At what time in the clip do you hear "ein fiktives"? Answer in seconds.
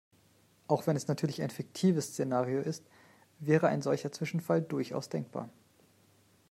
1.43-2.13